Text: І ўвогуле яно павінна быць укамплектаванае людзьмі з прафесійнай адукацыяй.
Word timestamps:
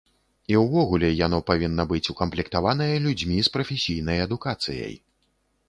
І 0.53 0.55
ўвогуле 0.61 1.09
яно 1.25 1.39
павінна 1.49 1.85
быць 1.91 2.09
укамплектаванае 2.15 2.89
людзьмі 3.05 3.39
з 3.51 3.55
прафесійнай 3.59 4.17
адукацыяй. 4.27 4.95